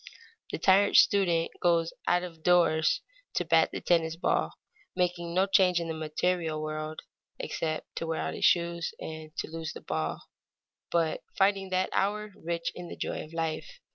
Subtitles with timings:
[0.49, 3.01] The tired student goes out of doors
[3.35, 4.53] to bat the tennis ball,
[4.95, 7.01] making no change in the material world,
[7.37, 10.21] except to wear out his shoes and to lose the ball,
[10.89, 13.79] but finding that hour rich in the joy of life.